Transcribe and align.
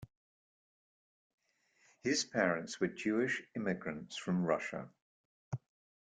His 2.01 2.25
parents 2.25 2.79
were 2.79 2.87
Jewish 2.87 3.43
immigrants 3.55 4.17
from 4.17 4.41
Russia. 4.43 4.89